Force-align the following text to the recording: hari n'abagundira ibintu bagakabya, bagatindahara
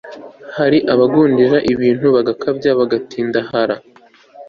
hari 0.57 0.77
n'abagundira 0.85 1.57
ibintu 1.73 2.05
bagakabya, 2.15 2.71
bagatindahara 2.79 3.75